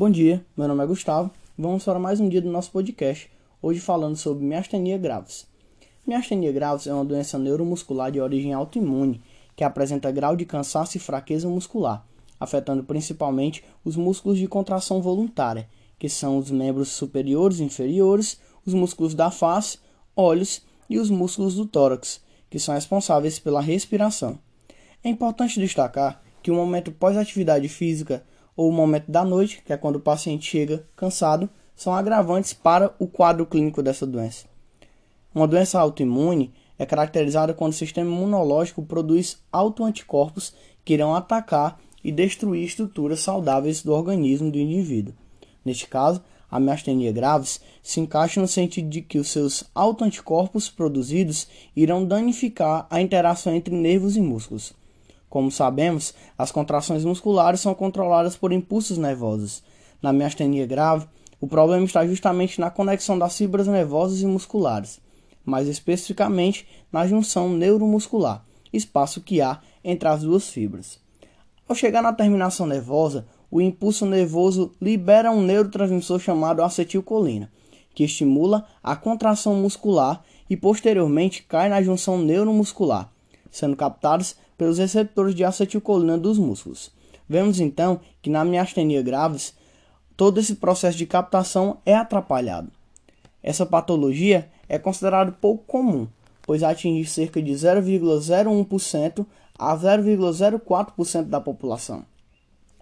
[0.00, 1.30] Bom dia, meu nome é Gustavo.
[1.58, 5.46] Vamos para mais um dia do nosso podcast, hoje falando sobre miastenia graves.
[6.06, 9.20] Miastenia graves é uma doença neuromuscular de origem autoimune
[9.54, 12.02] que apresenta grau de cansaço e fraqueza muscular,
[12.40, 15.68] afetando principalmente os músculos de contração voluntária,
[15.98, 19.80] que são os membros superiores e inferiores, os músculos da face,
[20.16, 24.38] olhos e os músculos do tórax, que são responsáveis pela respiração.
[25.04, 28.24] É importante destacar que o momento pós-atividade física
[28.56, 32.94] ou o momento da noite, que é quando o paciente chega cansado, são agravantes para
[32.98, 34.46] o quadro clínico dessa doença.
[35.34, 42.10] Uma doença autoimune é caracterizada quando o sistema imunológico produz autoanticorpos que irão atacar e
[42.10, 45.14] destruir estruturas saudáveis do organismo do indivíduo.
[45.64, 51.46] Neste caso, a miastenia graves se encaixa no sentido de que os seus autoanticorpos produzidos
[51.76, 54.72] irão danificar a interação entre nervos e músculos.
[55.30, 59.62] Como sabemos, as contrações musculares são controladas por impulsos nervosos.
[60.02, 61.06] Na miastenia grave,
[61.40, 65.00] o problema está justamente na conexão das fibras nervosas e musculares,
[65.44, 70.98] mais especificamente na junção neuromuscular, espaço que há entre as duas fibras.
[71.68, 77.50] Ao chegar na terminação nervosa, o impulso nervoso libera um neurotransmissor chamado acetilcolina,
[77.94, 83.10] que estimula a contração muscular e posteriormente cai na junção neuromuscular,
[83.50, 86.92] sendo captados pelos receptores de acetilcolina dos músculos.
[87.26, 89.54] Vemos então que na miastenia graves,
[90.18, 92.70] todo esse processo de captação é atrapalhado.
[93.42, 96.06] Essa patologia é considerada pouco comum,
[96.42, 99.24] pois atinge cerca de 0,01%
[99.58, 102.04] a 0,04% da população.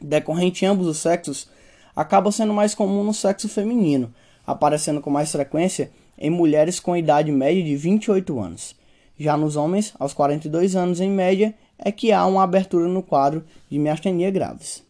[0.00, 1.46] Decorrente em ambos os sexos,
[1.94, 4.14] acaba sendo mais comum no sexo feminino,
[4.46, 8.74] aparecendo com mais frequência em mulheres com idade média de 28 anos.
[9.18, 13.44] Já nos homens, aos 42 anos em média, é que há uma abertura no quadro
[13.70, 14.82] de miastenia graves.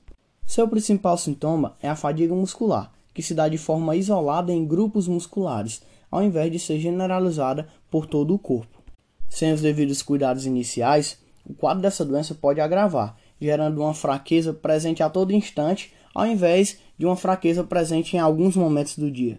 [0.46, 5.08] Seu principal sintoma é a fadiga muscular, que se dá de forma isolada em grupos
[5.08, 8.82] musculares, ao invés de ser generalizada por todo o corpo.
[9.28, 15.02] Sem os devidos cuidados iniciais, o quadro dessa doença pode agravar, gerando uma fraqueza presente
[15.02, 19.38] a todo instante, ao invés de uma fraqueza presente em alguns momentos do dia.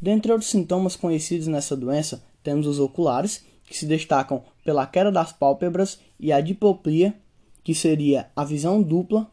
[0.00, 5.32] Dentre outros sintomas conhecidos nessa doença, temos os oculares, que se destacam pela queda das
[5.32, 7.14] pálpebras e a diplopia,
[7.62, 9.30] que seria a visão dupla.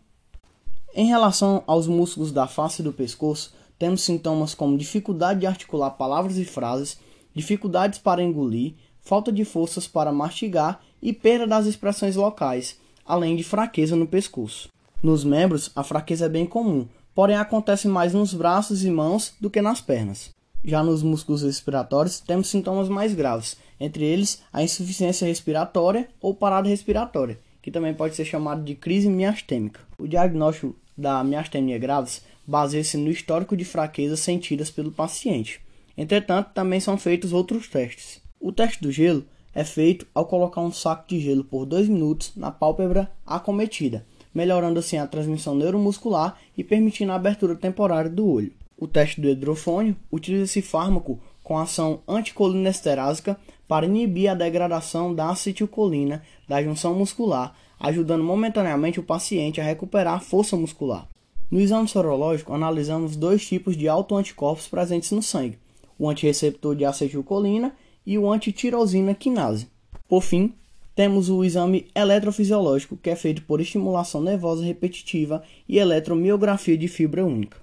[0.95, 5.91] Em relação aos músculos da face e do pescoço, temos sintomas como dificuldade de articular
[5.91, 6.99] palavras e frases,
[7.33, 13.43] dificuldades para engolir, falta de forças para mastigar e perda das expressões locais, além de
[13.43, 14.69] fraqueza no pescoço.
[15.01, 19.49] Nos membros, a fraqueza é bem comum, porém acontece mais nos braços e mãos do
[19.49, 20.31] que nas pernas.
[20.63, 26.69] Já nos músculos respiratórios, temos sintomas mais graves, entre eles a insuficiência respiratória ou parada
[26.69, 29.81] respiratória, que também pode ser chamado de crise miastêmica.
[29.99, 35.59] O diagnóstico da miastenia graves baseia-se no histórico de fraquezas sentidas pelo paciente.
[35.97, 38.21] Entretanto, também são feitos outros testes.
[38.39, 42.31] O teste do gelo é feito ao colocar um saco de gelo por 2 minutos
[42.37, 48.53] na pálpebra acometida, melhorando assim a transmissão neuromuscular e permitindo a abertura temporária do olho.
[48.77, 53.37] O teste do hidrofônio utiliza esse fármaco com ação anticolinesterásica
[53.67, 60.15] para inibir a degradação da acetilcolina da junção muscular, ajudando momentaneamente o paciente a recuperar
[60.15, 61.07] a força muscular.
[61.49, 65.59] No exame sorológico, analisamos dois tipos de autoanticorpos presentes no sangue,
[65.99, 67.75] o antirreceptor de acetilcolina
[68.05, 69.67] e o antitirosina quinase.
[70.07, 70.53] Por fim,
[70.95, 77.25] temos o exame eletrofisiológico, que é feito por estimulação nervosa repetitiva e eletromiografia de fibra
[77.25, 77.57] única.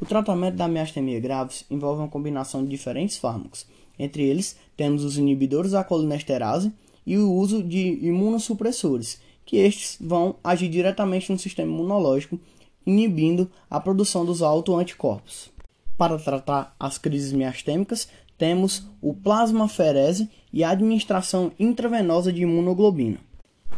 [0.00, 3.66] O tratamento da miastenia graves envolve uma combinação de diferentes fármacos.
[4.02, 6.72] Entre eles, temos os inibidores da colinesterase
[7.06, 12.36] e o uso de imunossupressores, que estes vão agir diretamente no sistema imunológico,
[12.84, 15.52] inibindo a produção dos autoanticorpos.
[15.96, 23.18] Para tratar as crises miastêmicas, temos o plasmaferese e a administração intravenosa de imunoglobina.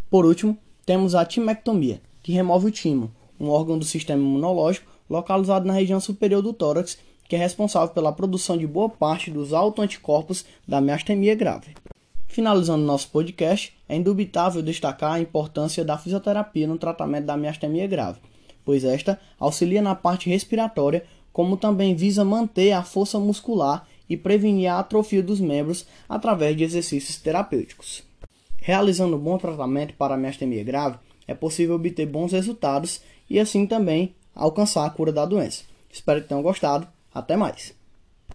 [0.08, 5.66] Por último, temos a timectomia, que remove o timo, um órgão do sistema imunológico localizado
[5.66, 6.96] na região superior do tórax,
[7.28, 11.74] que é responsável pela produção de boa parte dos autoanticorpos da miastemia grave.
[12.26, 18.18] Finalizando nosso podcast, é indubitável destacar a importância da fisioterapia no tratamento da miastemia grave,
[18.64, 24.70] pois esta auxilia na parte respiratória, como também visa manter a força muscular e prevenir
[24.70, 28.02] a atrofia dos membros através de exercícios terapêuticos.
[28.60, 33.66] Realizando um bom tratamento para a miastemia grave, é possível obter bons resultados e assim
[33.66, 35.64] também alcançar a cura da doença.
[35.92, 36.88] Espero que tenham gostado.
[37.14, 37.74] Até mais.